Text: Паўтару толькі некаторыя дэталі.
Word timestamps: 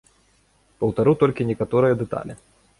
Паўтару 0.85 1.13
толькі 1.25 1.49
некаторыя 1.53 2.01
дэталі. 2.03 2.33